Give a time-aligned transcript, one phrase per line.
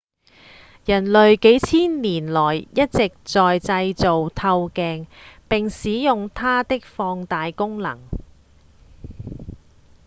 [0.85, 5.05] 人類幾千年來一直在製造透鏡
[5.47, 7.99] 並使用它的放大功能